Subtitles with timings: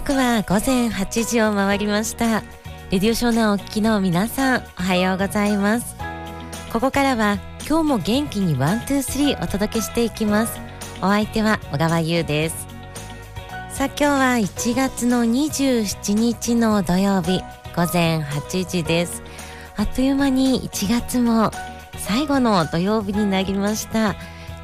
[0.00, 2.42] 刻は午前8時を回りました。
[2.90, 5.94] レディオショーナーお聞きの皆さんおはようございます。
[6.72, 10.58] ここからは今日も元気に one、two、three お届けしていきます。
[11.00, 12.66] お相手は小川優です。
[13.70, 17.40] さあ今日は1月の27日の土曜日
[17.76, 19.22] 午前8時です。
[19.76, 21.52] あっという間に1月も
[21.98, 24.16] 最後の土曜日になりました。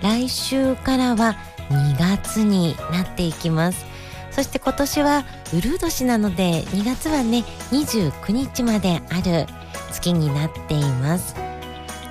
[0.02, 1.36] 来週からは
[1.68, 3.89] 2月になっていきます。
[4.30, 9.46] そして今年はウルー年なので2月はね29日まである
[9.92, 11.34] 月になっています。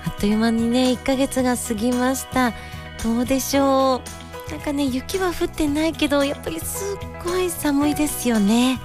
[0.05, 2.53] あっという間にね1ヶ月が過ぎました。
[3.03, 4.01] どうでしょ
[4.47, 4.51] う？
[4.51, 8.79] なんかね雪は降ってないけどやっぱりすっごい寒いですよね。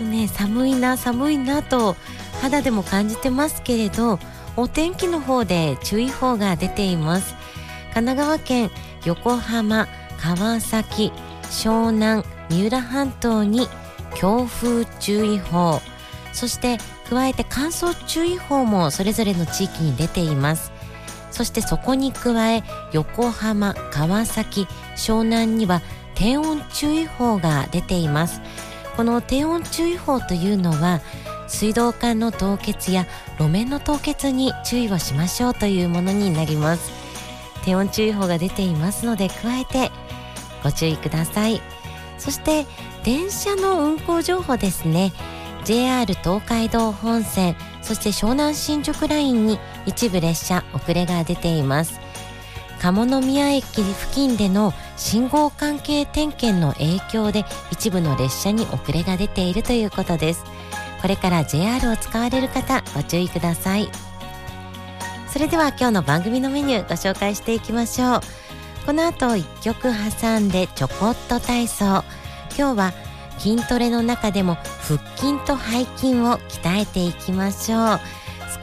[0.00, 1.94] ね寒いな寒いなと
[2.40, 4.18] 肌でも感じてますけれど
[4.56, 7.34] お天気の方で注意報が出ています。
[7.94, 8.70] 神奈川県
[9.04, 9.86] 横浜
[10.18, 11.12] 川崎
[11.52, 13.68] 湘南三浦半島に
[14.14, 15.80] 強風注意報。
[16.32, 16.78] そして
[17.10, 20.72] 加えて乾燥注意報もそれぞれの地域に出ています。
[21.30, 25.82] そしてそこに加え横浜川崎湘南には
[26.14, 28.40] 低温注意報が出ています。
[28.96, 31.00] この低温注意報というのは
[31.48, 33.06] 水道管の凍結や
[33.38, 36.90] 路面の凍結に注意をしましょうというものになります。
[37.64, 39.90] 低温注意報が出ていますので加えて
[40.62, 41.60] ご注意ください。
[42.18, 42.66] そして
[43.04, 45.12] 電車の運行情報ですね。
[45.64, 52.00] JR 東海道本線そして湘南新宿ラインに一部列車遅れが出ています。
[52.80, 60.44] 鴨宮駅付近での信号関係点検の影響で一部の列車に遅れが出ているということです。
[61.00, 63.88] これから JR を使われる方ご注意ください。
[65.28, 68.20] それでは今日の番組のメニューご紹介していきましょう。
[68.84, 69.88] この後1曲
[70.20, 72.04] 挟んでちょこっと体操。
[72.58, 72.92] 今日は
[73.38, 78.00] 筋トレの中でも腹筋と背筋を鍛えていきましょう。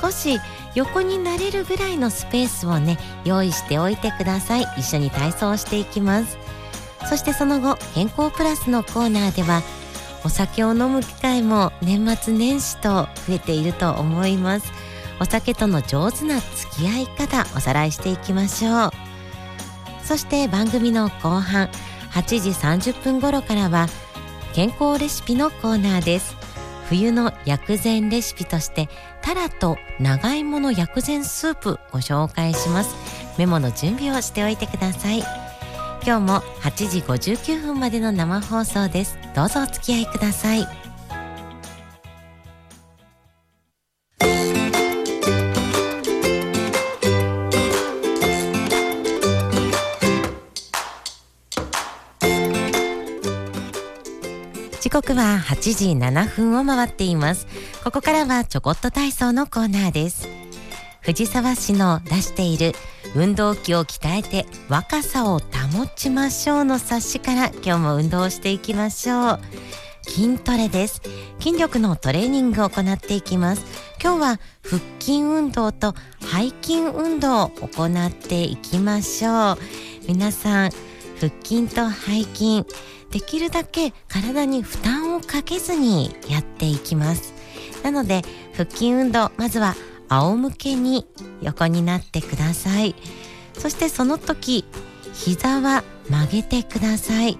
[0.01, 0.39] 少し
[0.75, 4.65] 横になれるぐらいのスペースをね用意しておいてください。
[4.77, 6.37] 一緒に体操していきます。
[7.09, 9.61] そしてその後健康プラスのコーナーでは
[10.25, 14.71] お酒を飲む機会も年末年始と増えていると思います。
[15.21, 18.91] お酒との上手な付き合い方おさらいしていきましょう。
[20.09, 21.69] そして番組の後半
[22.13, 23.85] 8時30分頃からは
[24.55, 26.35] 健康レシピのコーナーです。
[26.87, 28.89] 冬の薬膳レシピとして
[29.21, 32.95] タラと長芋の薬膳スープご紹介します。
[33.37, 35.19] メモの準備をしておいてください。
[36.03, 39.19] 今日も8時59分までの生放送です。
[39.35, 40.88] どうぞお付き合いください。
[55.09, 57.47] 刻は8時7分を回っています。
[57.83, 60.27] ここからはちょこっと体操のコーナーです。
[61.01, 62.73] 藤沢市の出している
[63.15, 69.39] 運動器を鍛えて若さを保ちましょうの冊子から今日も運動していきましょう。
[70.03, 71.01] 筋トレです。
[71.39, 73.65] 筋力のトレーニングを行っていきます。
[74.03, 79.57] 今日は腹筋運動と背筋運動を行っていきましょう。
[80.07, 80.71] 皆さん
[81.19, 82.65] 腹筋と背筋。
[83.11, 87.33] できるだけ体に負担をかけずにやっていきます。
[87.83, 88.21] なので
[88.53, 89.75] 腹筋運動まずは
[90.09, 91.07] 仰向けに
[91.41, 92.95] 横になってください。
[93.53, 94.65] そしてその時
[95.13, 97.37] 膝は曲げてください。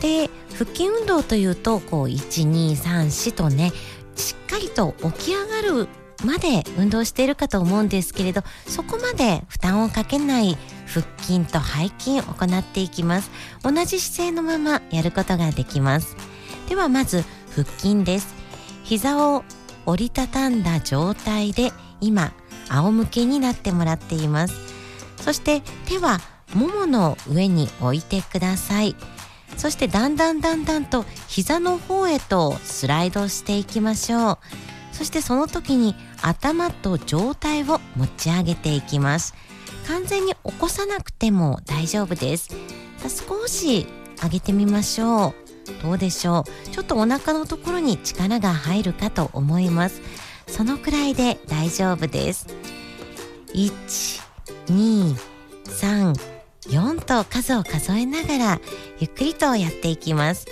[0.00, 3.72] で腹筋運動というとこう1234とね
[4.14, 5.88] しっかりと起き上がる
[6.24, 13.30] まで運動しているかと思うんですけれどそこまで負担をかけない腹筋と背筋を行っていきます。
[13.62, 16.16] 同じ姿勢のままやることができます。
[16.68, 17.24] ではまず
[17.54, 18.34] 腹筋です。
[18.84, 19.44] 膝を
[19.86, 22.32] 折りたたんだ状態で今
[22.68, 24.54] 仰向けになってもらっています。
[25.16, 26.20] そして手は
[26.54, 28.94] ももの上に置いてください。
[29.56, 34.38] そしてだんだんだんだんと膝の方へとスライドしていきましょう。
[34.94, 39.34] そしてその時に頭と上体を持ち上げていきます。
[39.88, 42.48] 完全に起こさなくても大丈夫です。
[43.02, 43.86] 少し
[44.22, 45.82] 上げてみましょう。
[45.82, 46.70] どうでしょう？
[46.70, 50.00] ちょっとお腹のところに力が入るかと思います。
[50.46, 52.46] そのくらいで大丈夫です。
[53.52, 53.72] 1
[54.68, 55.16] 2
[55.66, 56.14] 3
[56.68, 58.60] 4と数を数えながら
[58.98, 60.46] ゆっくりとやっていきます。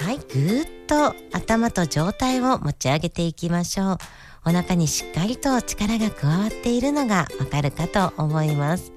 [0.00, 3.98] はいぐーっと頭と上体を持ち上げていきましょう。
[4.46, 8.92] お腹にしっかりと力が加わっているのがわかるかと思います。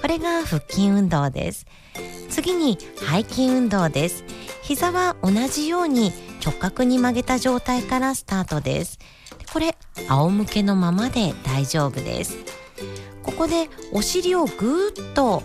[0.00, 1.66] これが腹筋運動です。
[2.30, 4.24] 次に背筋運動です。
[4.62, 6.12] 膝は同じように
[6.44, 8.98] 直角に曲げた状態からスタートです。
[9.52, 9.76] これ
[10.08, 12.36] 仰向けのままで大丈夫です。
[13.24, 15.42] ここでお尻をぐーっと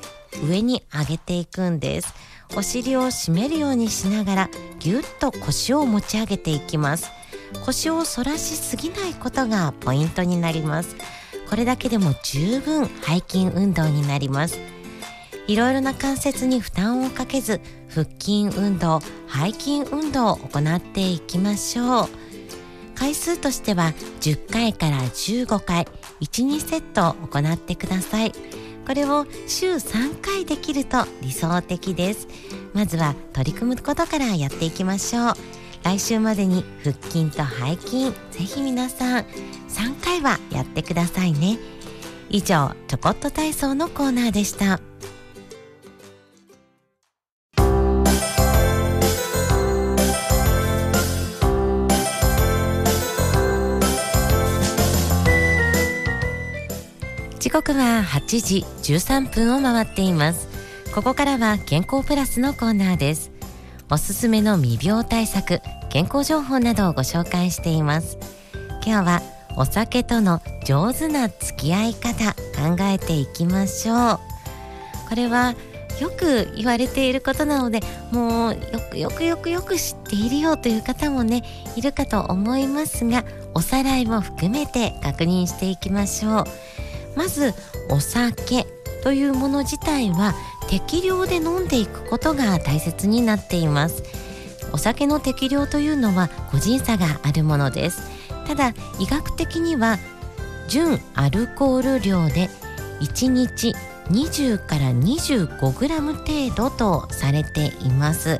[0.48, 2.14] 上に上げていくんです。
[2.56, 4.50] お尻を締めるようにしながら
[4.80, 7.12] ぎゅっと腰を持ち上げていきます。
[7.66, 10.96] 腰を反らしすぎないことがポイントになります。
[11.50, 14.58] これだけでも十分背筋運動になります。
[15.48, 17.60] いろいろな関節に負担をかけず
[17.90, 22.10] 腹筋運動背筋運動を行っていきましょう。
[22.96, 25.88] 回数としては10回から15回
[26.22, 28.32] 12セット行ってください。
[28.86, 32.28] これを週3回できると理想的です。
[32.74, 35.34] まずは取り組むことからやっていきましょう。
[35.84, 39.24] 来週までに腹筋と背筋ぜひ皆さん
[39.68, 41.58] 3回はやってくださいね。
[42.30, 44.80] 以上ちょこっと体操のコーナーでした。
[57.52, 60.48] 時刻は8時13分を回っています。
[60.96, 63.30] ここからは健康プラスのコーナーです。
[63.90, 65.60] おすすめの未病対策
[65.90, 68.18] 健康情報などをご紹介しています。
[68.86, 69.22] 今日は
[69.58, 74.20] お酒との上手な付き合い方考えていきましょう。
[75.10, 75.54] これは
[76.00, 77.82] よく言われていることなので
[78.14, 78.60] もうよ
[78.90, 81.44] くよくよくよく知っているよという方もね
[81.76, 86.46] いるかと思いますがおさらいも含めて確認していきましょう。
[87.16, 87.54] まず
[87.90, 88.66] お酒
[89.04, 90.34] というもの自体は
[90.70, 94.04] 適量で飲んでいくことが大切になっています。
[94.74, 98.10] お酒の適量というのは個人差があるものです。
[98.48, 99.98] ただ医学的には
[100.68, 102.50] 純アルコール量で
[103.02, 103.76] 1日
[104.10, 108.40] 20から 25g 程度とされています。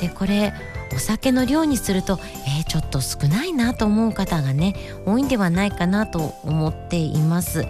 [0.00, 0.52] でこれ
[0.94, 4.74] お酒の量にするとえー、ちょっと少ないなと思う方がね
[5.06, 7.66] 多いんではないかなと思っています。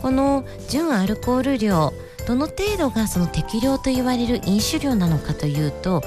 [0.00, 1.92] この純アルコール量
[2.26, 6.02] どの程度がその適量と言われる飲酒量なのかというと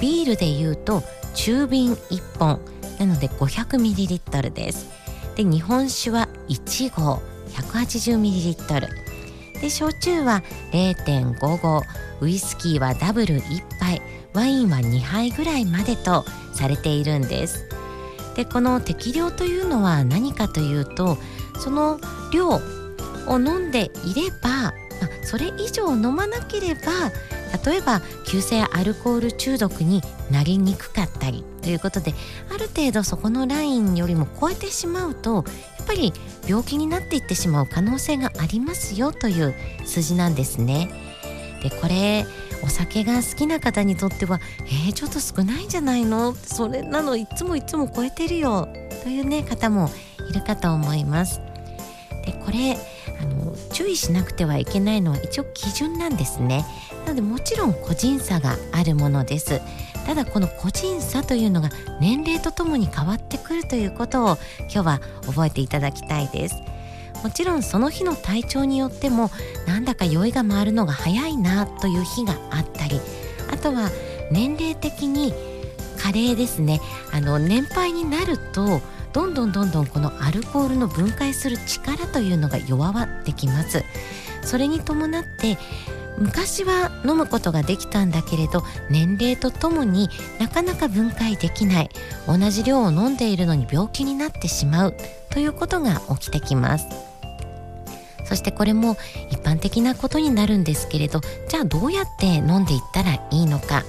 [0.00, 1.02] ビールでいうと
[1.34, 2.60] 中瓶1本
[2.98, 4.88] なので 500ml です。
[5.36, 7.20] で日本酒は1合
[7.50, 8.88] 180ml
[9.60, 10.42] で焼酎は
[10.72, 11.82] 0.5合
[12.20, 14.02] ウイスキーはダブル1杯。
[14.36, 17.66] ワインは2杯ぐらいまでとされているんです
[18.34, 21.16] でこの適量というのは何かというと
[21.58, 21.98] その
[22.32, 22.60] 量を
[23.40, 27.10] 飲んでいればまそれ以上飲まなければ
[27.64, 32.12] 例えば急性アルコール中毒になりにくかったりということで
[32.54, 35.44] ある程度そこのラインよりも超えてしまうと
[35.78, 36.12] やっぱり
[36.46, 39.54] 病気になっていってしまう可能性がありますよという
[39.86, 41.05] 数字なんですね。
[41.62, 42.26] でこれ
[42.62, 48.68] お酒が好きな方にとってはえー、ちょっと少ないんじゃないのそれなのいつもいつも超えてるよ
[49.02, 49.90] というね方も
[50.28, 51.40] いるかと思います。
[52.24, 52.76] でこれ
[53.20, 56.64] あの注意しなくてはいけないのは一応基準なんですね。
[57.04, 59.60] なのでもちろん個人差があるものです。
[60.06, 61.70] ただこの個人差というのが
[62.00, 66.56] 年齢とともに変わってくるということを今日は覚えていただきたいです。
[67.22, 69.30] もちろんその日の体調によっても
[69.66, 73.00] なんだか酔いが回るのが早いなという日があったり
[73.50, 73.90] あとは
[74.30, 75.32] 年齢的に
[75.98, 76.80] 加齢ですね。
[77.12, 78.80] あの年配になると
[79.12, 83.82] どんどんどんどんこのアルコールの分解する力というのが弱まってきます。
[84.42, 85.58] それに伴って
[86.18, 90.08] 昔は飲むことができたんだけれど年齢とともに
[90.38, 91.90] なかなか分解できない。
[92.26, 94.94] 同じ量を飲んでいるのに病気になってしまう。
[95.30, 96.86] ということが起きてきます。
[98.24, 98.96] そしてこれも
[99.30, 103.84] 一般的なことになるんですけれどじゃあどうやって飲んでいったらいいのか。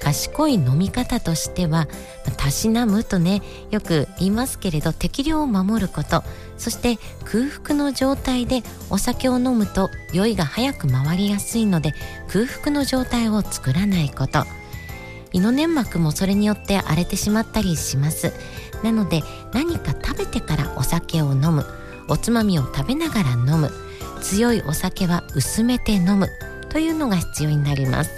[0.00, 1.88] 賢い飲み方としては
[2.36, 6.22] たしなむとねよく言いますけれど適量を守ること。
[6.58, 11.94] そして空腹の状態でお酒を飲むと酔いが早く回りやすいので
[12.28, 14.44] 空腹の状態を作らないこと。
[15.32, 18.32] 胃の粘膜もそれによって荒れてしまったりします。
[18.82, 19.22] なので
[19.52, 21.64] 何か食べてからお酒を飲む。
[22.08, 23.70] おつまみを食べながら飲む。
[24.22, 26.28] 強いお酒は薄めて飲む。
[26.70, 28.10] というのが必要になります。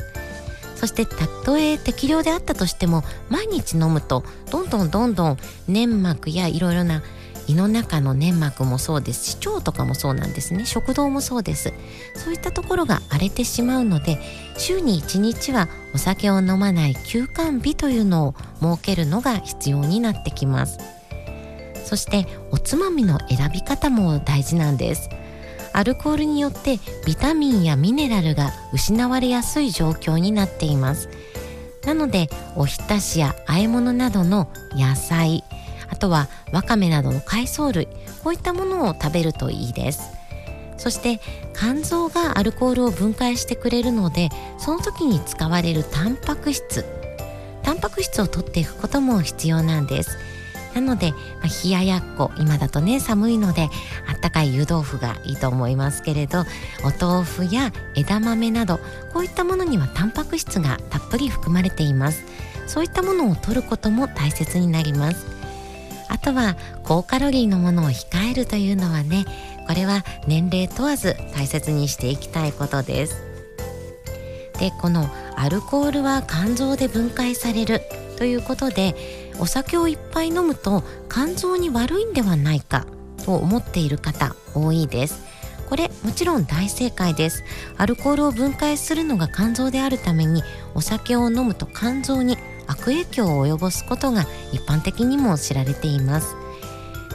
[0.76, 7.02] そしてたとえ適量であったとしても毎日飲むとどんどんどんどん粘膜やいろいろな
[7.50, 10.64] 胃の中の粘膜もそうですし腸とかもそうなんですね。
[10.64, 11.72] 食道もそうです。
[12.14, 14.20] そういったところが荒れてしまうので
[14.56, 20.78] 週に1日はお酒を飲まない休館日というのを設けるのが必要になってきます。
[21.84, 25.10] そしておつまみの選び方も大事なんです。
[25.72, 31.08] アルコールによってビタミンやミネラルが失われやすい状況になっています。
[31.84, 35.42] なのでおひたしや和え物などの野菜
[35.90, 37.86] あとはわかめなどの海藻類
[38.24, 40.10] こういったものを食べるといいです。
[40.78, 41.20] そして
[41.54, 46.84] 肝臓がアルコールを分解してくれるのでその時に使われるタンパク質。
[47.62, 50.16] タンパク質を取っていくことも必要なんです。
[50.74, 53.68] なので、まあ、冷ややっこ今だとね寒いので
[54.08, 56.44] あったかい湯豆腐がいいと思いますけれど
[56.84, 58.78] お豆腐や枝豆など
[59.12, 62.24] こういったものにはタンパク質がたっぷり含まれています。
[62.66, 65.39] そういったものを取ることも大切になります。
[66.10, 69.24] あとは高カロリーのものを控えるというのはね
[69.66, 73.22] これは年齢問わず大切にしていきたいことです。
[74.58, 77.80] でこのアルコールは肝臓で分解される
[78.18, 78.94] ということで
[79.38, 82.84] お酒をいっぱい飲むと肝臓に悪いんではないか
[83.24, 85.22] と思っている方多いです。
[85.70, 87.44] これもちろん大正解です。
[87.78, 90.42] アルコールを分解するのが肝臓であるために
[90.74, 92.36] お酒を飲むと肝臓に
[92.70, 96.36] 悪影響を及ぼすことが一般的にも知られています。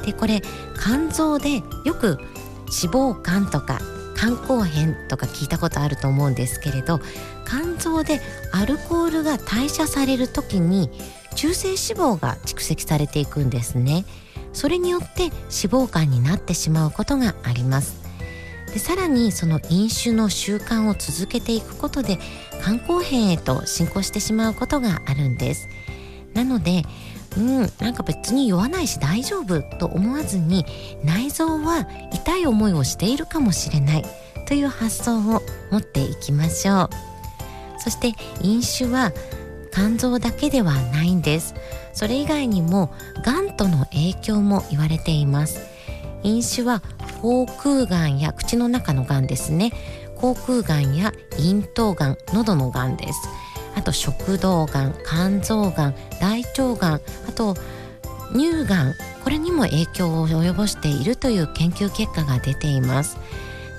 [0.05, 0.41] でこれ
[0.79, 2.19] 肝臓でよく
[2.65, 3.79] 脂肪肝とか
[4.15, 6.99] 肝硬変とか聞いたことあると思うんですけれど
[7.47, 8.21] 肝臓で
[8.51, 10.89] アルコールが代謝される時に
[11.35, 14.05] 中性脂肪が蓄積されていくんですね。
[14.53, 18.05] それによって脂肪肝になってしまうことがあります。
[18.73, 22.19] でさらにその飲酒の習慣を続けていくことで
[22.65, 25.69] 肝硬変へと進行してしまうことがあるんです。
[26.33, 26.83] なので
[27.37, 30.65] うんなんか別に酔わないし大丈夫と思わずに
[31.03, 34.05] 内臓は痛い思いをしているかもしれない。
[34.47, 35.41] という発想を
[35.71, 36.89] 持っていきましょう。
[37.79, 39.11] そして飲酒は
[39.71, 41.53] 肝臓だけではないんです。
[41.93, 42.91] それ以外にも
[43.23, 45.59] がんとの影響も言われています。
[46.23, 46.81] 飲酒は
[47.21, 49.71] 口腔がんや口の中のがんですね。
[50.15, 53.29] 口腔がんや咽頭がん喉のがんです。
[53.75, 56.99] あと食道がん肝臓がん大腸がんあ
[57.35, 57.55] と
[58.33, 58.93] 乳がん
[59.23, 63.17] これにも影響を及ぼしているという研究結果が出ています。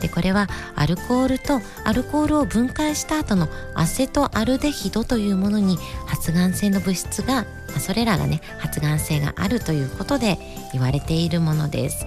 [0.01, 7.47] でこれはアルコールとアルコールを分解した後のアセトアルデヒドというものに発がん性の物質が
[7.79, 10.39] それらがね発がん性があるということで
[10.73, 12.07] 言われているものです。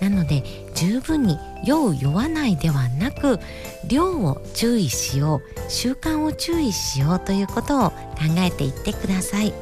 [0.00, 0.42] なので
[0.74, 3.40] 十分に酔う酔わないではなく
[3.86, 7.96] 量を注意しよう習慣を注意しようということを考
[8.38, 9.52] えていってください。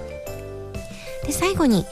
[1.24, 1.84] で最後に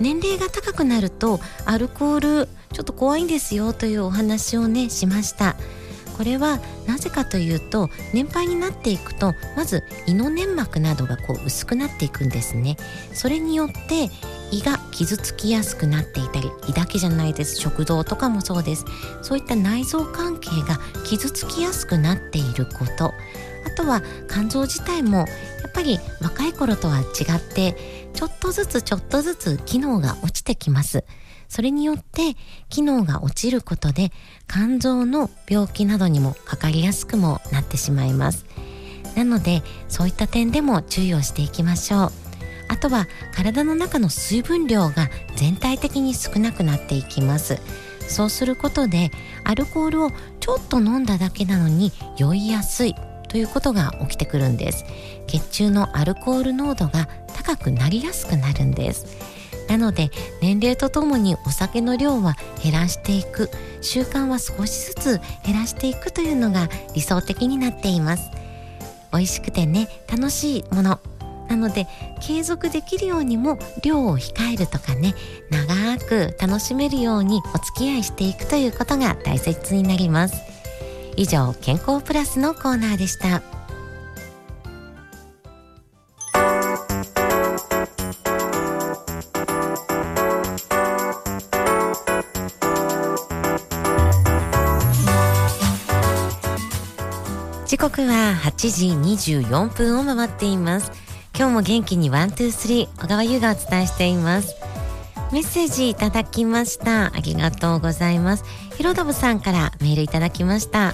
[0.00, 5.56] 年齢が高くなるとアルコールちょっと怖いんですよというお話をねしました。
[6.16, 12.76] これはなぜかというと年配になっていくとまず胃の粘膜などがこう薄くなっていくんですね。
[13.14, 14.10] それによって
[14.50, 18.84] 胃が傷つきやすくなっていたり胃だけじゃないです食道とかもそうです。
[19.22, 23.12] そういった内臓関係が傷つきやすくなっていること。
[23.66, 25.24] あとは肝臓自体もや
[25.68, 31.04] っぱり若い頃とは違ってちょっとずつちょっとずつ機能が落ちてきます。
[31.48, 32.36] それによって
[32.68, 34.12] 機能が落ちることで
[34.48, 38.46] 肝臓の病気などにもかかりやすくもなってしまいます。
[39.16, 42.19] なのでそういった点でも注意をしていきましょう。
[42.70, 47.58] あとは体の中の水分量が全体的に少なくなっていきます。
[48.08, 49.10] そうすることで
[49.44, 52.94] アルコールをちょっと飲んだだけなのに酔いやすい
[53.28, 54.84] ということが起きてくるんです。
[55.26, 59.18] 血中のアルコール濃度が高くなりやすくなるんです。
[59.68, 60.10] なので
[60.40, 63.50] 年齢とともにお酒の量は減らしていく。
[63.80, 68.30] 習慣は少しずつ減らしていくというのが理想的になっています。
[69.12, 71.00] 美味しくてね楽しいもの。
[71.50, 71.88] なので
[72.20, 75.14] 継続できるようにも量を控えるとかね
[75.50, 80.40] 長く楽しめるようにお付き合いしていくということが大切になります。
[81.16, 83.42] 以上健康プラスのコーナーでした。
[97.66, 98.88] 時刻は8時
[99.40, 101.09] 24分を回っています。
[101.40, 104.56] 今日も元気に one, two, three 小川優がお伝えしています。
[105.32, 107.06] メッセージいただきました。
[107.06, 108.44] ありがとうございます。
[108.76, 110.92] ひろだぶさんからメールいただきました。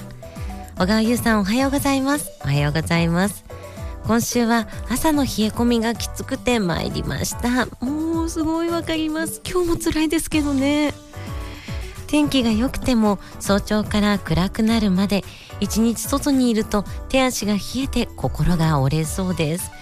[0.79, 2.31] 小川優さんおはようございます。
[2.45, 3.45] おはようございます。
[4.07, 7.67] 今週は朝の冷え込みがきつくて参りました。
[7.85, 9.43] もうすごいわかります。
[9.45, 10.95] 今日も辛いですけどね。
[12.07, 15.25] 天気が良くても早朝から暗くなるまで
[15.59, 19.73] 一日外にいると手足が冷えて心が折れそうです。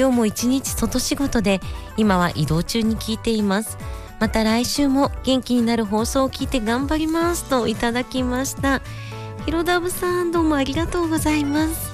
[0.00, 1.60] 今日も一日外仕事で
[1.98, 3.76] 今は移動中に聞いています。
[4.18, 8.80] また来週も元気になる放送を聞いて頑張りますといただきました。
[9.44, 11.90] ひろだぶさんどうもありがとうございます。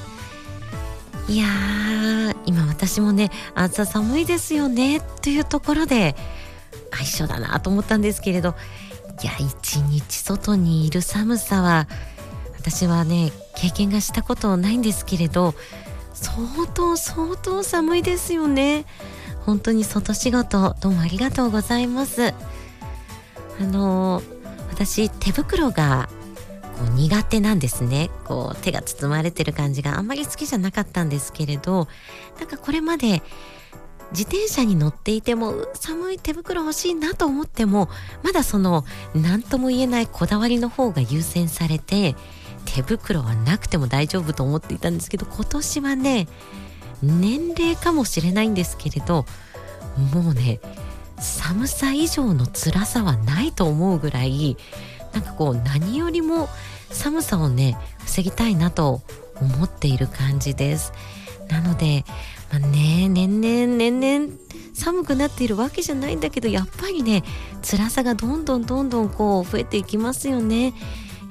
[1.26, 5.00] いやー今私もね暑さ寒いですよね。
[5.20, 6.14] というところで
[6.92, 8.54] 相性だなと思ったんですけれど。
[9.20, 11.88] いや一日外にいる寒さは
[12.56, 15.56] 私はね経験がしたことないんですけれど。
[16.16, 18.87] 相当相当寒いですよね。
[19.44, 22.32] 本当に外仕事どうもありがとうございます。
[23.61, 24.23] あの
[24.70, 26.08] 私手袋が
[26.78, 28.11] こう苦手なんですね。
[28.25, 31.87] こう手が包まれてる感じがあんまり好きじゃなかったんですけれど
[32.38, 33.23] なんかこれまで
[34.12, 37.88] 自転車に乗っていても寒い手袋欲しいなと思っても
[38.23, 42.16] まだその何とも言えないこだわりの方が優先されて
[42.66, 46.28] 手袋はなくても大丈夫と思っていたんですけど今年はね
[47.02, 49.25] 年齢かもしれないんですけれど
[50.12, 50.61] もうね
[51.18, 54.56] 寒さ以上の辛さはないと思うぐらい
[55.14, 56.49] なんかこう何よりも
[56.90, 59.00] 寒さをね防ぎたいなと
[59.40, 60.92] 思っている感じです。
[61.49, 62.04] なので、
[62.50, 64.35] まあ、ね年々年々
[64.75, 67.23] 寒くなっているわけじゃないんだけどやっぱりね
[67.62, 70.75] 辛さがどんどんどんどんこう増えていきますよね。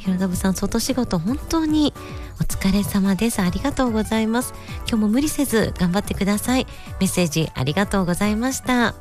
[0.05, 1.91] ひろだぶさん外仕事本当に
[2.39, 3.41] お疲れ様です。
[3.41, 4.53] ありがとうございます。
[4.87, 6.67] 今日も無理せず頑張ってください。
[6.99, 8.93] メッセージありがとうございました。
[8.93, 8.95] さ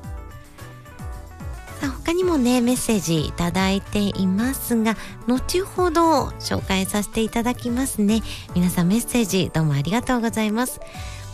[1.82, 4.96] あ他にもねメッセージいただいていますが
[5.26, 8.22] 後ほど紹介させていただきますね。
[8.54, 10.80] 皆さんメッセージどうもありがとうございます。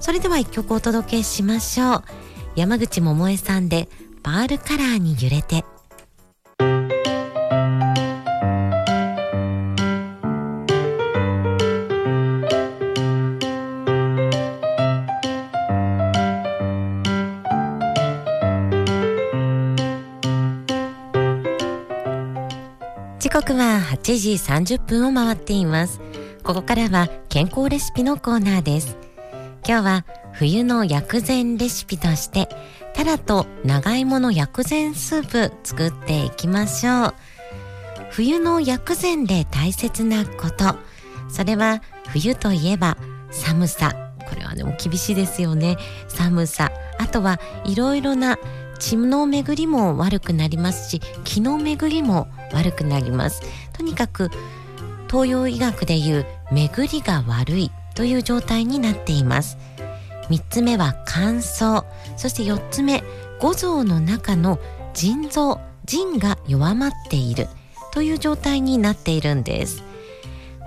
[0.00, 2.04] それでは一曲お届けしましょう。
[2.56, 3.88] 山口百恵さんで
[4.22, 5.64] パールカラーに揺れて。
[23.26, 26.00] 時刻は8時30分を回っています。
[26.44, 28.96] ここからは健康レシピのコーナーです。
[29.66, 32.48] 今日は冬の薬膳レシピとして
[32.94, 37.14] タラと長芋の薬膳スープ作っていきましょう。
[38.10, 40.76] 冬の薬膳で大切なこと。
[41.28, 42.96] それは冬といえば
[43.32, 43.92] 寒さ。
[44.28, 45.78] これはでも厳しいですよね。
[46.06, 46.70] 寒さ。
[47.00, 48.38] あとはいろいろな
[48.78, 53.42] 血の巡りも悪くなりますし気の巡りも悪くなります。
[53.72, 54.30] とにかく
[55.10, 59.58] 東洋医学でいう巡りが悪いという状態になっています。
[60.30, 61.84] 3つ目は乾燥。
[62.16, 63.02] そして4つ目
[63.40, 64.58] 五臓の中の
[64.94, 67.48] 腎臓腎が弱まっている。
[67.96, 69.82] という状態になっているんです。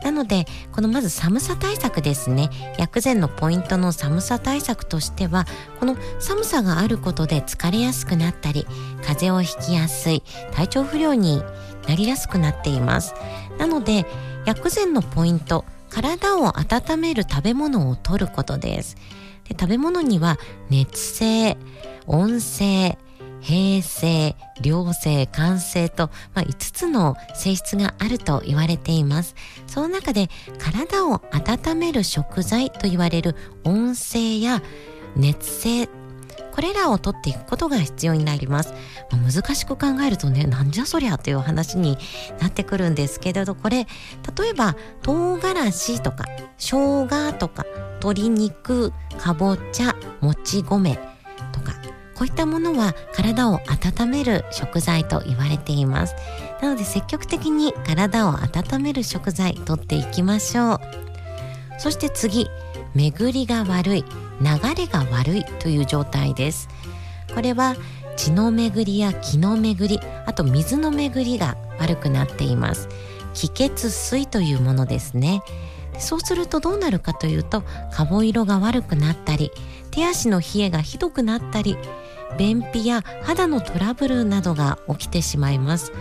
[0.03, 2.49] なのでこのまず寒さ対策ですね。
[2.79, 5.45] 薬膳のポイントの寒さ対策としては
[5.79, 8.65] この寒さがあることで疲れやすくなったり
[9.03, 11.43] 風邪をひきやすい体調不良に
[11.89, 13.15] なりやすくなっています
[13.57, 14.05] なので
[14.45, 18.95] 薬膳のポイント体を温める食べ物を取ることです
[19.47, 20.37] で食べ物には
[20.69, 21.57] 熱性
[22.05, 22.97] 温性
[23.41, 29.33] 平性、良性、寒性と、まあ、5つの性質があると言われています。
[29.65, 34.61] その中で体を温める食材と言われる温性や
[35.15, 35.87] 熱性
[36.59, 38.73] これらを取っていくことが必要になります。
[39.09, 41.97] まあ、難しく考えるとね、なんじゃそりゃという話に
[42.41, 43.87] なってくるんですけれど、これ、
[44.37, 46.25] 例えば唐辛子とか
[46.57, 47.65] 生姜とか
[48.01, 50.99] 鶏肉、かぼちゃ、もち米
[51.53, 51.71] とか、
[52.13, 56.15] こういったものは体を温める食材と言われています。
[56.61, 60.79] なので積極的に体を温める食材とっていきましょう。
[61.77, 62.49] そして次、
[62.95, 64.05] 巡りが悪い、
[64.41, 66.69] 流れが悪いという状態です。
[67.33, 67.75] これは
[68.17, 72.89] 血の巡りや気の巡り、あと水の巡りが悪くなっています。
[73.33, 75.41] 気血水というものですね。
[75.97, 79.51] そうするとどうなるかというと、顔色が悪くなったり、
[79.91, 81.77] 手足の冷えがひどくなったり、
[82.37, 85.91] 便秘や肌のトラブルなどが起きてしまいます。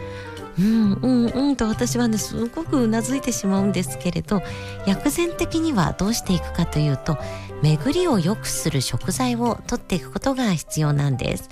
[0.58, 4.42] うんうんうんと私はねすごくうなずいてしまうんですけれど
[4.86, 7.16] 薬膳的にはどうしていくかというと
[7.62, 11.48] 巡りを良くする食材を取っていくことが必要なんです。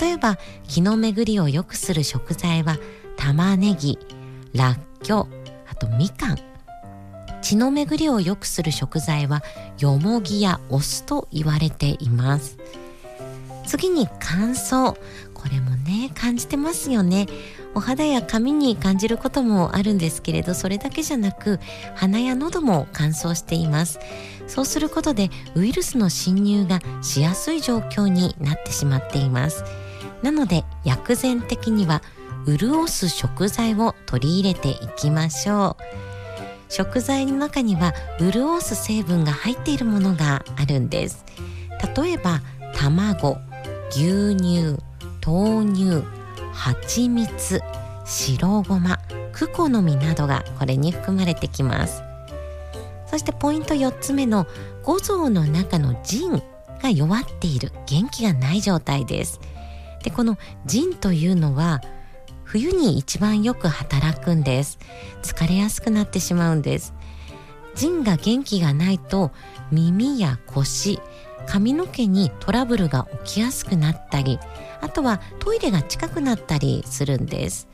[0.00, 2.78] 例えば気の巡りを良くする食材は
[3.16, 3.98] 玉ねぎ
[4.54, 5.26] らっきょう
[5.68, 6.38] あとみかん。
[7.42, 9.42] 血の巡りを良くする食材は
[9.78, 12.58] よもぎやお酢と言われています。
[13.66, 14.96] 次に乾燥。
[15.34, 17.26] これもね感じてますよね。
[17.74, 21.60] お肌や髪に感じることもあるんですけれどそれだけじゃなく
[21.94, 23.98] 鼻や喉も乾燥しています。
[24.46, 29.64] そうすることでウイルスの侵入がしやすい状況になってしまっています。
[30.22, 32.02] なので薬膳的には
[32.46, 35.82] 潤す食材を取り入れていきましょう。
[36.68, 41.24] 食材の中には潤す成分が入っているものがあるんです。
[41.96, 42.40] 例えば
[42.74, 43.38] 卵
[43.90, 44.76] 牛乳
[45.24, 46.02] 豆乳
[46.60, 47.62] 蜂蜜
[48.04, 48.98] 白ごま
[49.32, 52.02] クコの実などがこれに含まれてきます。
[53.06, 54.46] そしてポイント4つ目の
[54.84, 56.42] 五臓の中の腎
[56.82, 59.40] が弱っている元気がない状態です。
[60.04, 61.80] でこの腎というのは
[62.44, 64.78] 冬に一番よく働くんです。
[65.22, 66.92] 疲れやすくなってしまうんです。
[67.74, 69.30] 腎が元気がないと
[69.72, 71.00] 耳や腰
[71.46, 74.38] 髪の毛にトラブルが起きやすくなったり
[74.80, 77.68] あとはトイレが近くなったりするんです。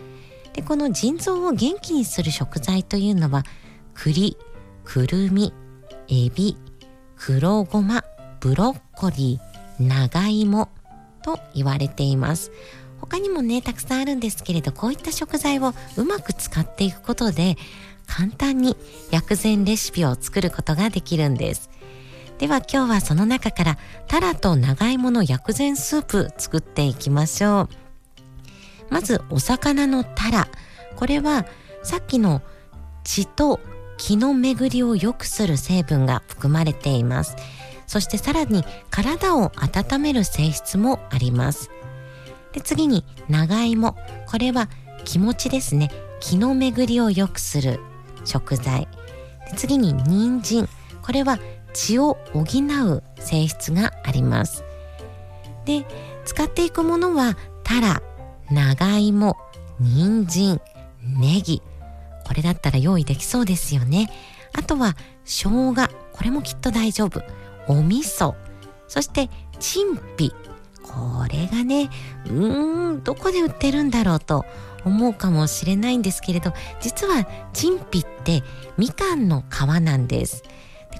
[0.53, 3.45] でこの腎臓を元気にする食材というのは
[3.95, 4.37] 栗
[4.85, 5.53] くるみ
[6.09, 6.57] エビ
[7.16, 8.05] 黒ごま
[8.40, 10.69] ブロッコリー長芋
[11.23, 12.53] と言われています。
[13.01, 17.57] 他にもねたくさんあるんですけれどこういった食材をうまく使っていくことで
[18.07, 18.77] 簡単に
[19.11, 21.71] 薬膳レシピを作ることができるんです。
[22.38, 27.68] では今日はその中からタラと長芋の薬膳スープ作っていきましょう。
[28.90, 30.49] まずお魚のタラ。
[30.96, 31.46] これは
[31.83, 32.42] さっきの
[33.05, 33.59] 血と
[33.96, 37.37] 気の巡りを良くする成分が含まれています。
[37.87, 41.70] そしてさらに体を温める性質もあります。
[42.53, 43.96] で次に長芋。
[44.27, 44.68] これは
[45.05, 45.90] 気持ちですね。
[46.20, 47.81] 気の巡りを良くする
[48.27, 48.88] 食材。
[49.51, 50.68] で次に人参。
[51.01, 51.38] これは
[51.77, 54.65] 血を補う性質があります。
[55.67, 55.85] で
[56.25, 58.03] 使っていくものはタラ
[58.51, 59.37] 長芋
[59.79, 60.61] 人参
[61.03, 61.62] ネギ。
[62.27, 64.11] これだったら用意できそうですよね。
[64.55, 65.75] あとは生姜。
[66.12, 67.23] これもきっと大丈夫。
[67.69, 68.35] お味噌。
[68.89, 70.33] そしてチンピ
[70.83, 71.91] これがね
[72.27, 74.45] うーんどこで売ってるんだろうと
[74.85, 78.45] 思うかもしれないんですけれど実はチンピって
[78.79, 80.45] みかんの皮なんです。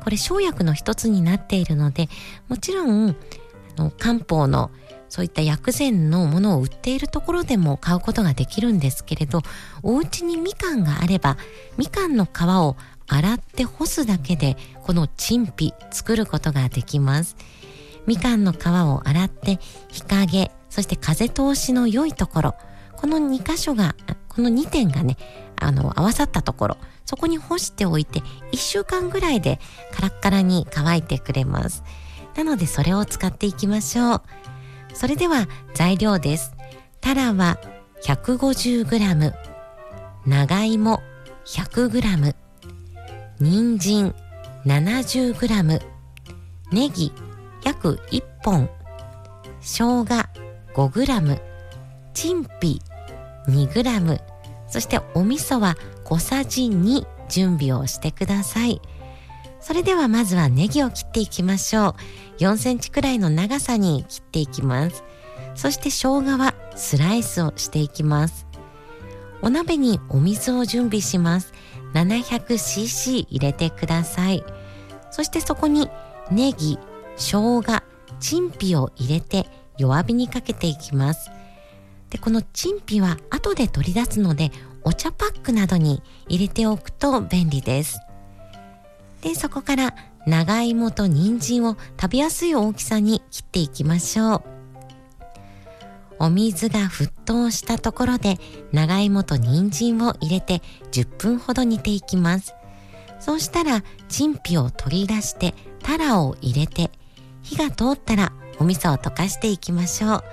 [0.03, 2.09] これ生薬の一つになっているので
[2.49, 3.17] もちろん
[3.79, 4.71] あの漢方の
[5.09, 9.43] そういった薬膳のものを売っているところでも買うことができるんですけれど
[9.83, 11.37] お家にみかんがあれば
[11.77, 12.77] みかんの皮を
[13.09, 17.37] 洗って干すだけでこのチンピ作ることができます。
[18.07, 22.55] みかんの皮を洗って日陰そして風通しの良いところ
[22.97, 23.97] この2箇所が
[24.29, 25.17] この2点がね
[25.61, 28.21] あの合わさったところそこに干しておいて
[28.53, 29.61] 1週間ぐらいで
[29.93, 31.85] カラッカラに乾いてくれます。
[32.37, 34.23] なのでそれを使っていきましょう。
[34.93, 36.55] それでは材料です。
[37.01, 37.59] タラは
[38.03, 39.33] 150g
[40.27, 41.01] 長芋
[41.47, 42.35] 100g
[43.39, 44.15] 人参
[44.65, 45.81] 70g
[46.73, 47.13] ネギ
[47.65, 48.69] 約1本。
[49.61, 50.29] 生姜
[50.75, 51.41] 5g
[52.15, 52.81] チンピ
[53.49, 54.21] 2g
[54.69, 58.81] そしてお味噌は小さじ2準備をしてください。
[59.61, 61.95] それではまずはネギを切っていきましょう。
[62.39, 65.03] 4センチくらいの長さに切っていきます。
[65.55, 68.47] そして生姜はスライスをしていきます。
[69.43, 71.53] お鍋にお水を準備します。
[71.95, 74.45] 700cc 入れてください。
[75.11, 75.89] そしてそこに
[76.31, 76.79] ネギ
[77.17, 77.83] 生姜、
[78.21, 79.47] チンピを入れて
[79.79, 81.31] 弱火にかけていきます。
[82.11, 84.51] で、このチンピは後で取り出すので
[84.85, 87.99] お茶パックなどに入れておくと便利です。
[89.23, 89.95] で、そこから
[90.27, 94.43] 長芋と人参を食べやすい大きさに切っていきましょう。
[96.19, 98.39] お水が沸騰したところで
[98.73, 102.55] 長芋と人参を入れて10分ほど煮ていきます。
[103.21, 106.91] そうしたらチンピを取り出してタラを入れて
[107.43, 110.25] 火が通ったらお味噌を溶かしていきましょう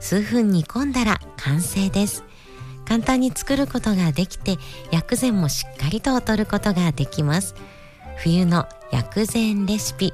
[0.00, 2.24] 数分煮込んだら完成です。
[2.84, 4.56] 簡単に作ることができて
[4.90, 7.54] 薬膳もしっかりと取ることができます。
[8.16, 10.12] 冬の薬膳レシピ。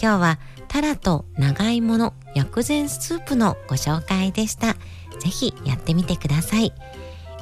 [0.00, 4.74] 今日はタラと長芋の薬膳スープのご紹介でした。
[5.20, 6.72] ぜひやってみてください。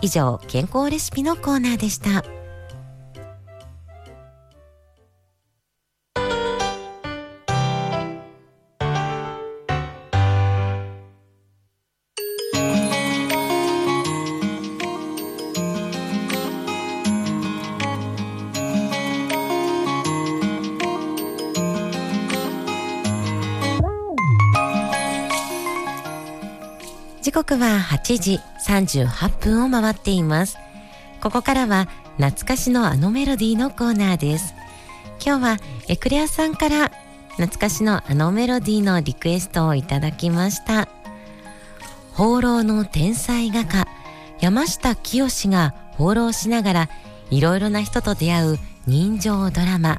[0.02, 2.24] 以上健康レシピのコーナーでした。
[27.34, 30.56] 刻は8時38分を回っています。
[31.20, 34.54] ここからは懐かしのあのメロディーのコーナーです。
[35.20, 35.56] 今日は
[35.88, 36.92] エクレアさんから
[37.30, 40.88] 懐かしのあのメロディーのリクエストをいただきました。
[42.12, 43.88] 放浪の天才画家
[44.38, 46.88] 山下清が放浪しながら
[47.30, 49.98] いろいろな人と出会う人情ドラマ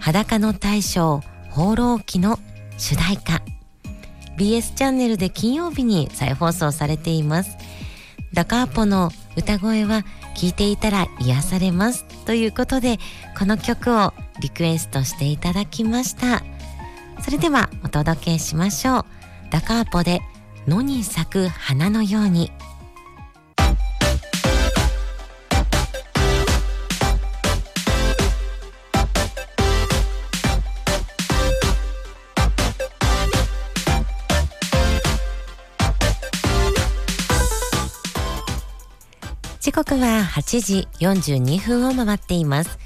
[0.00, 2.38] 裸の大将放浪記の
[2.78, 3.53] 主題歌。
[4.36, 7.56] BS チャンネルで金曜日に再放送されています。
[8.32, 10.02] ダカーポの歌声は
[10.34, 12.98] 聴いていたら癒されますということで
[13.38, 16.42] この曲をリクエストしていただきました。
[17.22, 19.04] それではお届けしましょう。
[19.50, 20.20] ダカーポで
[20.66, 22.50] 野に咲く花のように。
[39.64, 42.78] 時刻は8時42分を回っています。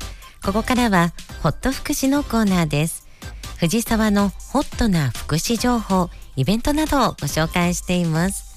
[0.44, 1.12] ここからは
[1.42, 3.08] ホット福祉のコーナーです。
[3.58, 8.54] 藤沢のホットな福祉情報、イベントなどをご紹介しています。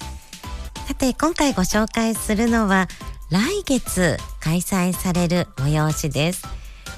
[0.88, 2.88] さて、今回ご紹介するのは
[3.32, 6.44] 来月開催される催しです。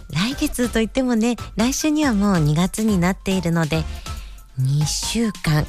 [0.09, 3.85] 来月といってもね、来週にはもう2月になっているので、
[4.59, 5.65] 2週間、い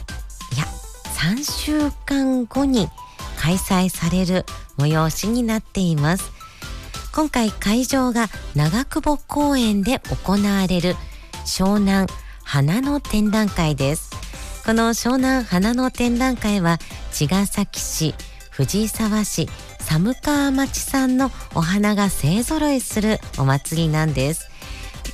[0.59, 0.65] や、
[1.15, 2.89] 3週間後に
[3.45, 4.47] 開催される
[4.79, 6.33] 催しになっています。
[7.13, 10.97] 今回会場が長久保公園で行われる
[11.45, 12.09] 湘南
[12.43, 14.13] 花の展覧会です。
[14.65, 16.79] この湘南花の展覧会は
[17.13, 18.15] 茅ヶ崎市
[18.51, 24.49] 藤沢市寒川町産のお花が勢ぞろいするお祭りなんです。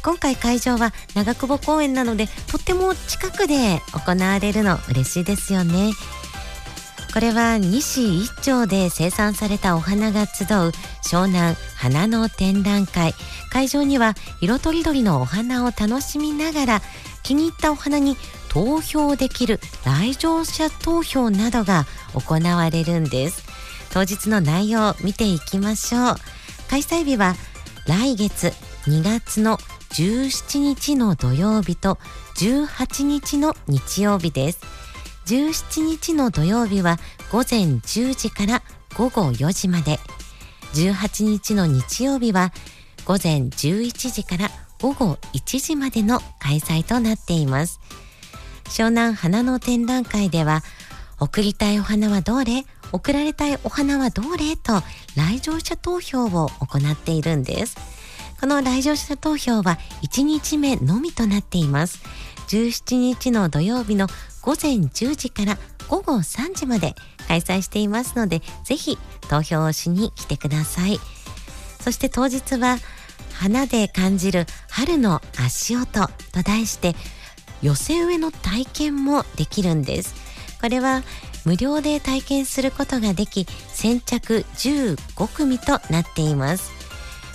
[0.05, 5.91] 今回会場は長久保公園なのでとっても近くで行われるの嬉しいですよね。
[7.13, 10.47] これは西一丁で生産されたお花が集う
[11.03, 13.15] 湘南花の展覧会。
[13.51, 16.83] 会場には色とりどりのお花を楽しみながら
[17.25, 18.17] 気に入ったお花に
[18.49, 23.45] 投票できる来場者投票などが行われるんです。
[23.93, 26.17] 当日の内容を見ていきましょう。
[26.71, 27.35] 開催日は
[27.89, 28.53] 来月
[28.87, 29.59] 2月の
[29.91, 31.99] 17日の土曜日と
[32.37, 34.61] 18日の日曜日です。
[35.27, 36.99] 17日の土曜日は
[37.31, 38.63] 午前10時から
[38.97, 39.99] 午後4時まで。
[40.75, 42.53] 18日の日曜日は
[43.05, 47.81] 午前11時から午後1時までの開催となっています。
[48.65, 50.63] 湘南花の展覧会では
[51.19, 52.65] 贈りたいお花はどれ？
[52.93, 54.57] 贈られたいお花はどれ？
[54.57, 54.83] と
[55.17, 57.77] 来場者投票を行っているんです。
[58.41, 62.01] この来場者投票は1日目のみとなっています。
[62.49, 64.09] 17日の土曜日の
[64.43, 66.95] 午前10時から午後3時まで
[67.29, 68.99] 開催していますので、ぜひ
[69.29, 70.99] 投票をしに来てください。
[71.81, 72.79] そして当日は、
[73.35, 76.95] 花で感じる春の足音と題して、
[77.63, 80.15] 寄せ植えの体験もできるんです。
[80.61, 81.03] これは
[81.45, 86.71] 無料で体験することができ、先着15組となっています。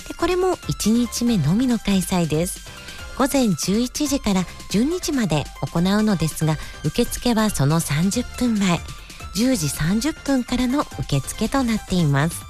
[0.07, 2.74] でこれも1日目のみの開催です。
[3.17, 8.79] 午前11時から12時まで行うのですが受付はその30分前。
[9.35, 12.41] 10時30分からの受付となっています。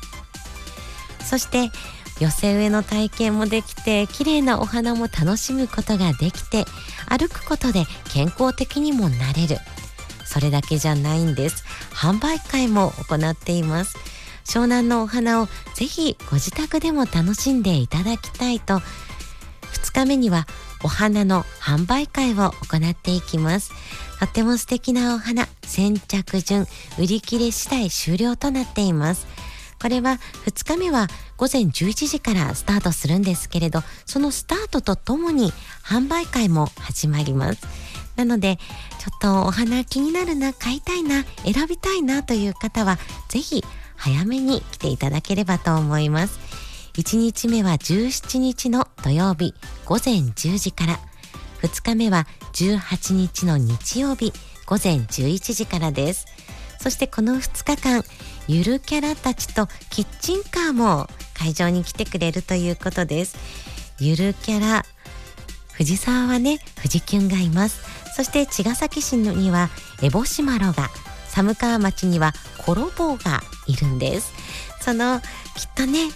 [1.23, 1.71] そして
[2.19, 6.65] 寄せ植えの体験もできて綺麗なお花も楽しむことができて
[7.09, 9.57] 歩くことで健康的にもなれる。
[10.25, 11.63] それだけじゃないんです。
[11.91, 13.97] 販売会も行っています。
[14.45, 18.81] 湘南のお花をぜひご自宅でも楽しんでいただきたいと
[20.03, 20.47] 日目には
[20.83, 23.71] お花の販売会を行っていきます。
[24.19, 29.27] とても素敵なお花、先着順、売り切れ次第終了となっています。
[29.81, 35.53] これは2日目は午前11時からスタートするんですけれど、そのスタートとともに
[35.83, 37.61] 販売会も始まります。
[38.15, 38.57] なので、
[38.99, 43.63] ちょっとお花気になるな、買いたいな、選びたいなという方は、ぜひ
[43.97, 46.39] 早めに来ていただければと思います。
[46.97, 49.53] 1日目は17日の土曜日
[49.83, 50.99] 午前10時から。
[51.61, 54.31] 2日目は18日の日曜日
[54.65, 56.25] 午前11時からです。
[56.79, 58.03] そしてこの2日間
[58.47, 63.35] ゆるキャラたちとキッチンカーも会場に来てくれるということです。
[63.99, 64.85] ゆるキャラ
[65.73, 67.83] 藤沢はね藤キュンがいます。
[68.15, 69.69] そして茅ヶ崎市には
[70.01, 70.89] エボシマロが
[71.27, 72.31] 寒川町には
[72.65, 74.31] コロボーがいるんです。
[74.79, 75.27] そのきっ
[75.75, 76.09] とね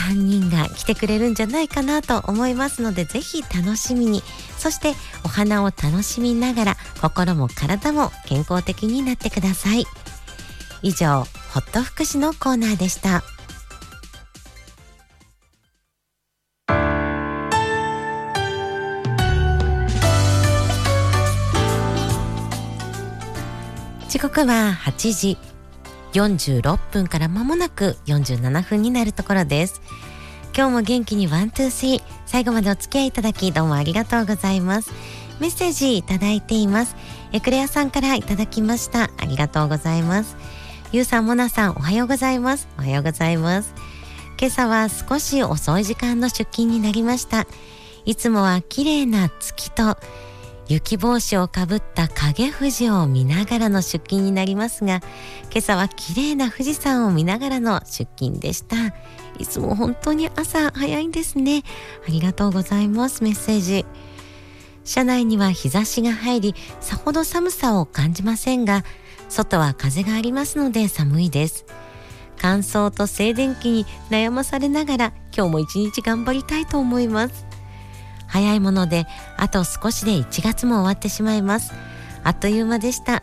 [0.00, 4.22] 3人が来てくれるんじゃないかなと思いますのでぜひ楽しみに。
[4.58, 9.84] そしてお花を楽しみながら心も体も健康的になってください。
[10.82, 13.22] 以上ホット福祉のコーナーでした。
[24.08, 25.59] 時刻は8時。
[26.12, 29.80] 46分から間もなく47分になるところです
[30.56, 34.92] 今日も元気に one, two, three 最後までお付き合いいただきどうもありがとうございます
[35.40, 36.96] メッセージいただいています
[37.32, 40.36] エクレアさんからいただきましたありがとうございます
[40.92, 42.66] ゆうさん、もなさん、おはようございます。
[42.76, 43.74] おはようございます。
[44.40, 47.46] 今朝は少し遅い時間の出勤になりました。
[48.04, 49.96] いつもは綺麗な月と
[50.70, 55.00] 雪帽子をかぶった影富士を見ながらの出勤になりますが、
[55.50, 58.76] 今朝は綺麗な富士山を見ながらの出勤でした。
[59.40, 61.64] いつも本当に朝早いんですね。
[62.06, 63.24] ありがとうございます。
[63.24, 63.84] メッセージ。
[64.84, 68.84] 車内には日差しが入り、さほど寒さを感じませんが、
[69.28, 71.66] 外は風がありますので寒いです。
[72.38, 77.49] 乾燥と静電気に悩まされながら今日も一日頑張りたいと思います。
[78.30, 81.72] 早いものであと少しで1月も終わってしまいます。
[82.22, 83.22] あっという間でした。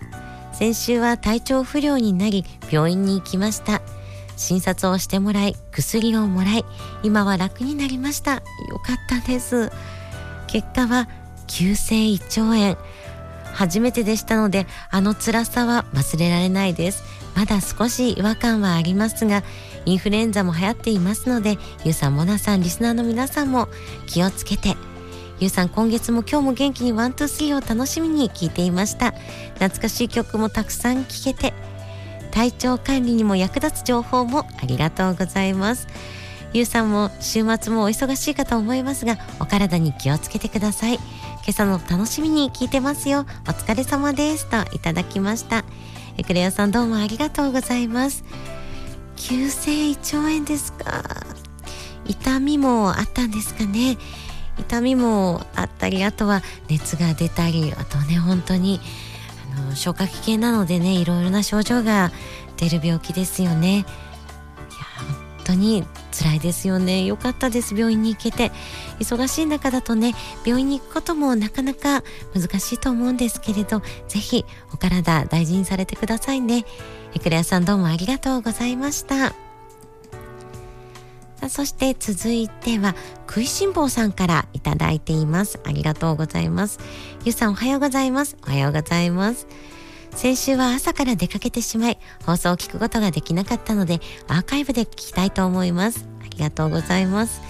[0.52, 3.82] 先週は体調不良になり病院に行きました。
[4.36, 6.66] 診察をしてもらい薬をもらい
[7.04, 8.34] 今は楽になりました。
[8.34, 8.40] よ
[8.84, 9.72] かったです。
[10.48, 11.08] 結果は
[11.48, 12.78] 急性胃腸炎。
[13.54, 17.04] 初めてでしたのであの辛さは忘れられないです
[17.36, 19.42] まだ少し違和感はありますが
[19.86, 23.68] インフルエンザも流行っていますのでゆうさんモナさんリスナーの皆さんも
[24.06, 24.76] 気をつけて
[25.40, 29.12] ゆうさん今月も今日も元気に one two three を楽しみに聞いていました
[29.56, 31.54] 懐かしい曲もたくさん聴けて
[32.32, 35.88] 体調管理にも役立つ情報もありがとうございます
[36.54, 41.00] ゆうさんも週末もお忙しいかと思いますがお体に気をつけてください
[41.48, 43.22] 今朝の楽しみに聞いてますよ。
[43.48, 45.64] お疲れ様ですといただきました。
[46.18, 48.26] エクレアさんどうもありがとうございます。
[49.16, 51.06] 急性胃腸炎ですか。
[52.06, 53.98] 痛みもあったんですかね。
[54.60, 58.80] 痛みもあったり、あとは熱が出たり、あとね、本当に
[59.58, 62.12] あの消化器系なのでね、いろいろな症状が
[62.58, 63.78] 出る病気ですよね。
[63.78, 63.86] いや、
[65.08, 67.06] 本当に辛いですよね。
[67.06, 67.76] よかったです。
[67.76, 68.52] 病院に行けて。
[69.00, 76.66] 忙しい中だとね、病院に行くこともなかなか難しいと思うんですけれど、ぜひお体大事にされてくださいね。
[77.14, 79.47] エクレアさんどうもありがとうございました。
[81.50, 82.96] そして続いては、
[83.28, 85.60] 食いしん坊さんからいただいています。
[85.66, 86.80] ありがとうございます。
[87.26, 88.38] ゆうさんおはようございます。
[88.46, 89.48] おはようございます。
[90.12, 96.08] 先週は朝から出かけてしまい、放送を聞くことができなかったので、アーカイブで聞きたいと思います。
[96.24, 97.42] ありがとうございます。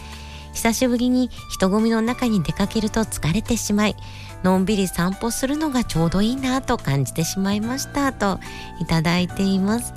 [0.53, 3.95] 久しぶりに人混みの中に出かけると疲れてしまい、
[4.43, 8.39] のんびり散歩するのがちょうどいいなと感じてしまいましたと
[8.81, 9.93] いただいています。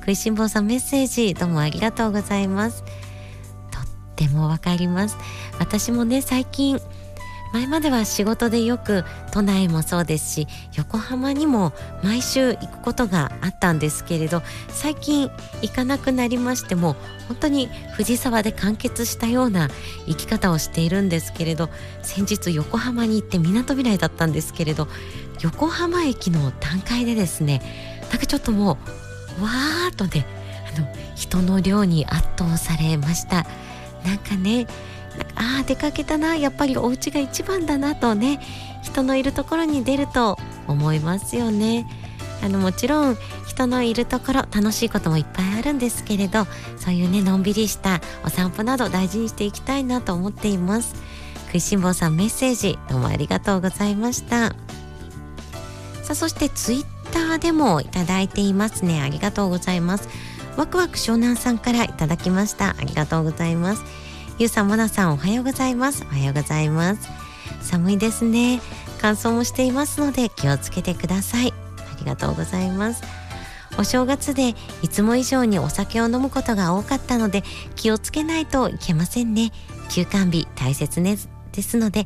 [0.00, 2.84] 食いしん坊さんメッセージどうもありがとうございます。
[4.14, 5.16] ってもわかります。
[5.58, 6.80] 私もね、最近
[7.54, 11.72] 前までは仕事でよく都内もそうですし横浜にも
[12.02, 15.30] 毎週行くことがあったんですけれど最近
[15.62, 16.96] 行かなくなりましても
[17.28, 19.68] 本当に藤沢で完結したような
[20.08, 21.68] 生き方をしているんですけれど
[22.02, 24.88] 先日横浜に行ってみなとみらいだったんですけれど
[25.40, 27.62] 横浜駅の段階でですね
[28.10, 28.78] なんかちょっとも
[29.38, 30.26] うわーっとね
[30.76, 33.46] あの人の量に圧倒されました
[34.04, 34.66] なんかね
[35.34, 38.40] ああ出かけたなやっぱりお家が一番だなとね
[38.82, 40.38] 人のいるところに出ると
[40.68, 41.86] 思いますよね。
[42.42, 50.94] あのもちろん人のいるところ楽しいこともいっぱいあるんですけれどそういうねのんびりしたお散歩など大事にしていきたいなと思っています。
[51.46, 54.48] 食いしん坊さんメッセージどうもありがとうございました。
[56.02, 59.00] さあそしてツイッターでもいただいていますね。
[59.00, 60.08] ありがとうございます。
[60.56, 64.04] ワクワク湘南さんからいただきましたありがとうございます
[64.36, 66.02] ゆうさん、もなさん、おはようございます。
[66.02, 67.08] おはようございます。
[67.62, 68.60] 寒いですね。
[69.00, 71.52] 乾燥もしていますので気をつけてください。
[71.52, 73.04] ありがとうございます。
[73.78, 77.44] お正月でいつも以上にお酒を飲むことが多かったので
[77.76, 79.52] 気をつけないといけませんね。
[79.88, 82.04] 休館日大切ですですので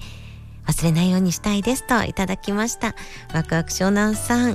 [0.66, 2.94] 忘れないようにしたいですといただきました。
[3.32, 4.54] ワクワク湘南さん、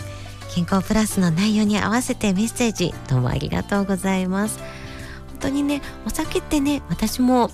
[0.54, 4.60] 健康プラスの内容に合わせてメッセージどうもありがとうございます。
[4.60, 7.50] 本当にね、お酒ってね、私も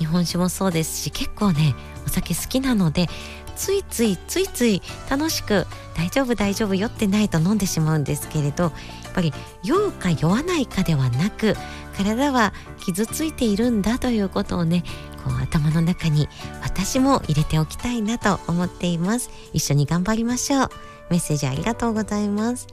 [0.00, 3.06] 日本酒もそうですし結構ねお酒好きなので
[3.54, 8.72] ついついついつい楽しく大丈夫大丈夫酔ってないと飲んでしまうんですけれどやっ
[9.14, 9.32] ぱり
[9.62, 11.54] 酔うか酔わないかではなく
[11.96, 14.82] 体は傷ついているんだということをね
[15.22, 16.28] こう頭の中に
[16.62, 20.70] 私も入れておきたいなと思っています一緒に頑張りましょう
[21.10, 22.66] メッセージありがとうございます。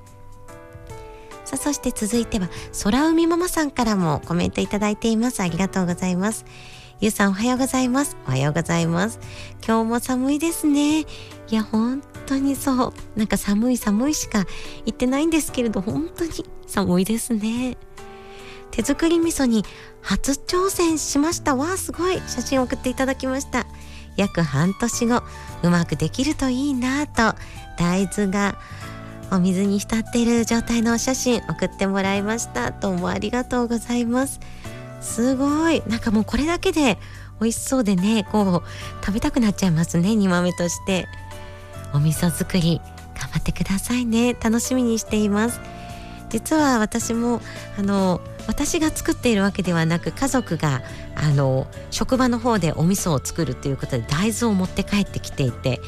[1.44, 2.50] さあそして続いては
[2.84, 5.42] 空海ママさんからもコメントいただいています。
[5.42, 6.46] ありがとうございます。
[7.00, 8.18] ゆうさんおはようございます。
[8.28, 9.20] おはようございます。
[9.66, 11.02] 今日も寒いですね。
[11.02, 11.06] い
[11.52, 12.94] や本当にそう。
[13.16, 14.46] なんか寒い寒いしか
[14.86, 16.32] 言ってないんですけれど本当に
[16.66, 17.78] 寒いですね。
[18.72, 19.64] 手作り味噌に
[20.02, 21.56] 初挑戦しました。
[21.56, 22.18] わあすごい。
[22.28, 23.68] 写真送っていただきました。
[24.18, 25.24] 約半年後
[25.64, 27.36] うまくできるといいなと。
[27.78, 28.58] 大豆が
[29.32, 32.72] お水に浸っている状態のお写真送ってもらいました。
[32.72, 34.40] どうもありがとうございます。
[35.02, 35.84] すごい。
[35.88, 36.98] なんかもうこれだけで
[37.40, 41.08] 美味しそうでねこう食べたくなっちゃいますね煮豆として。
[41.94, 42.82] お味噌作り
[43.18, 44.34] 頑張ってくださいね。
[44.34, 45.60] 楽しみにしています。
[46.30, 47.42] 実は私も
[47.78, 50.82] あの私が作っているわけではなく家族が
[51.16, 55.80] あの職場の方でお味噌を作るということで大豆を持って帰ってきていて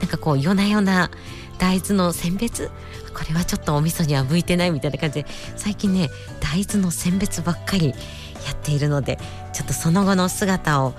[0.00, 1.10] なんかこう夜な夜な
[1.58, 2.70] 大豆の選別？
[3.14, 6.08] これはちょっとお味噌には向いてないみたいな感じで最近ね
[6.40, 7.94] 大豆の選別ばっかりや
[8.52, 9.18] っているので
[9.52, 10.92] ちょっとその後の姿を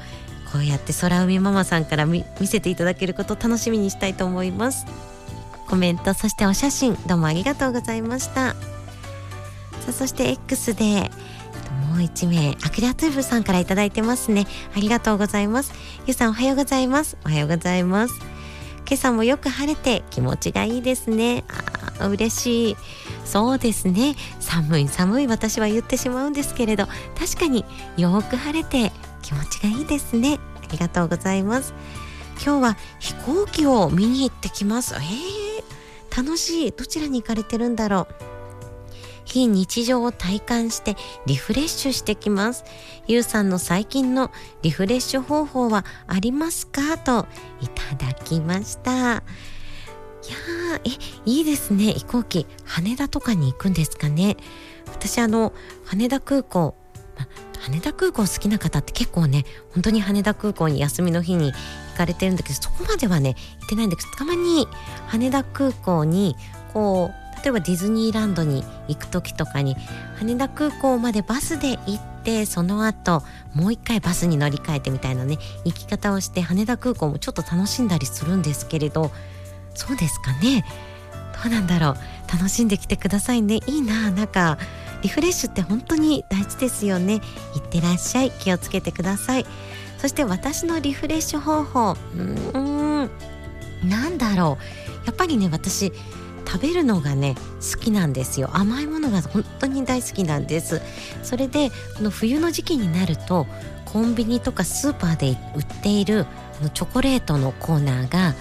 [0.52, 4.86] こうやって空海ママさんから見せていただけることを楽しみにしたいと思います。
[5.68, 8.54] コメントそしてお写真どうもありがとうございました。
[8.54, 8.56] さ
[9.90, 11.12] あそして X で
[11.90, 14.46] もう一名アクリアトゥーブさんから頂いてますね。
[14.76, 15.72] ありがとうございます。
[16.06, 17.16] ゆうさんおはようございます。
[17.24, 18.39] おはようございます。
[18.90, 21.44] 今朝もよく晴れて気持ちがいいですね。
[22.00, 22.76] あ嬉しい。
[23.24, 24.16] そうですね。
[24.40, 26.88] 寒い寒い私は言ってしまうんですけれど。
[27.16, 27.66] 確かに
[27.98, 30.40] よく晴れて気持ちがいいですね。
[30.64, 31.76] ありがとうございます。
[32.44, 34.96] 今日は飛行機を見に行ってきます。
[34.96, 36.72] えー、楽しい。
[36.72, 38.39] どちらに行かれてるんだろう。
[39.30, 42.64] 非日常を体感してリフレッシュしてきます。
[43.08, 44.32] ゆうさんの最近の
[44.64, 46.98] リフレッシュ方法はありますか？
[46.98, 47.28] と
[47.62, 48.92] いただきました。
[48.92, 50.90] いやー、え、
[51.26, 51.94] いいですね。
[51.94, 52.48] 飛行機。
[52.66, 54.36] 羽田とかに行くんですかね？
[54.88, 55.54] 私あの、
[55.86, 56.76] 羽田空港、
[57.60, 64.68] 羽田空港好きな方って結構ね、本当に羽田空港に休みの日に行かれてるんだけど、そこまではね、行ってないんだけど、たまに
[65.08, 66.36] 羽田空港に
[66.74, 69.76] こう例えばディズニーランドに行く時とかに
[70.18, 73.24] 羽田空港までバスで行ってその後
[73.54, 79.12] もう一回バスに乗り換えてみたいなね行き方をして羽田空港もちょっと楽しんだりするんですけれど
[79.74, 80.66] そうですかね。
[81.42, 81.96] どうなんだろう。
[82.32, 83.60] 楽しんできてくださいね。
[83.66, 84.58] いいななんか
[85.02, 87.22] リフレッシュって本当に大事ですよね。
[87.56, 88.32] いってらっしゃい。
[88.32, 89.46] 気をつけてください。
[89.98, 91.92] そして私のリフレッシュ方法。
[91.92, 93.10] うーん。
[93.90, 94.58] なんだろ
[95.04, 95.06] う。
[95.06, 95.94] やっぱりね私
[96.52, 98.50] 食べるのがね好きなんですよ。
[98.54, 100.82] 甘いものが本当に大好きなんです。
[101.22, 103.46] それでこの冬の時期になると
[103.86, 106.26] コンビニとかスーパーで売っている
[106.60, 108.34] あのチョコレートのコーナーが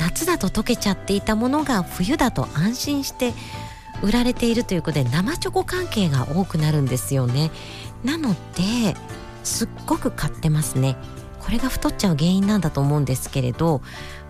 [0.00, 3.32] 夏だと溶けちゃっていたものが冬だと安心して
[4.02, 7.50] 売られているということで生チョコ関係が多くなるんですよね。
[8.04, 8.96] なので
[9.44, 10.96] すっごく買ってますね。
[11.40, 13.80] これが太っちゃう原因なんだと思うんですけれど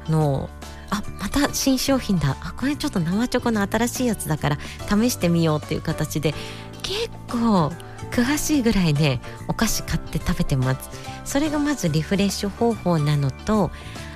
[0.06, 0.48] あの
[0.90, 2.36] あまた新商品だ。
[2.40, 4.58] あこれちょっと生チョコの新しいやつだから
[4.88, 6.34] 試してみようっていう形で
[6.82, 7.72] 結構
[8.10, 10.90] 詳しいぐらいねお菓子買って食べてます。
[11.24, 13.70] それがまずリフレッシュ方法なのと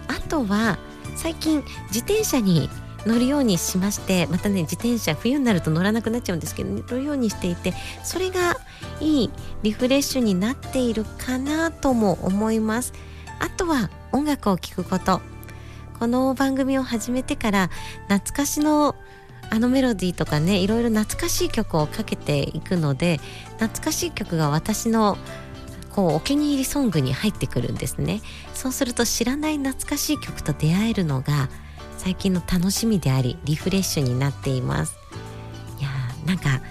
[0.09, 0.79] あとは
[1.15, 2.71] 最近自転車に
[3.05, 8.57] 乗るようにしましてまたね自転車冬になると乗らなくなっちゃうんですけど乗るようにしていてそれが
[9.01, 9.31] いい
[9.63, 12.93] リフレッシュになっているかなとも思います。
[13.41, 15.32] あとは音楽を聴くこと。
[16.03, 17.71] この番組を始めてから
[18.09, 18.97] 懐かしの
[19.51, 23.21] あのメロディーとかねいろいろ懐かしい曲をかけていくので
[23.61, 25.17] 懐かしい曲が私の
[25.93, 28.21] こうお気に入りソングに入ってくるんですね。
[28.53, 31.49] そうすると知らない懐かしい曲と出会えるのが
[31.99, 34.97] 最近の楽しみでありリフレッシュになっています。
[35.79, 36.63] いやーなんか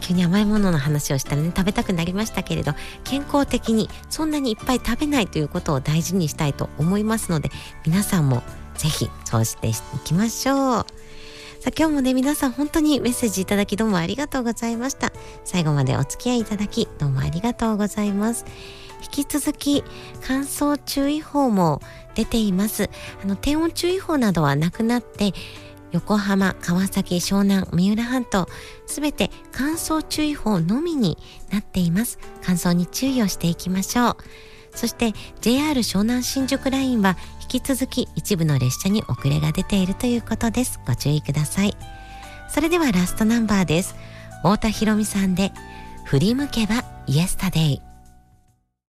[0.00, 2.72] 急に甘いものの話をしたらね食べたくなりましたけれど
[3.04, 7.52] 健康的にそんなにいっぱい食べないということを大事にしたいと思いますので
[7.86, 8.42] 皆さんも
[8.76, 9.72] ぜひそうしてい
[10.04, 10.86] きましょう。
[11.62, 15.12] さあ今日もね皆さん本当にメッセージいただきどうもありがとうございました。
[15.44, 18.44] 最後までお付き合いいただきどうもありがとうございます。
[19.02, 19.84] 引き続き
[20.22, 21.80] 乾燥注意報も
[22.14, 22.90] 出ています。
[23.22, 25.32] あの低温注意報などはなくなって
[25.92, 28.48] 横浜、川崎、湘南、三浦半島、
[28.86, 31.18] すべて乾燥注意報のみに
[31.50, 32.18] なっています。
[32.42, 34.16] 乾燥に注意をしていきましょう。
[34.74, 35.12] そして
[35.42, 37.16] JR 湘南新宿ラインは
[37.52, 40.80] 引き続き一部の列車に遅れが出ているということです。
[40.86, 41.76] ご注意ください。
[42.48, 43.94] それではラストナンバーです。
[44.38, 45.52] 太田博美さんで
[46.04, 47.82] 振り向けばイエスタデイ。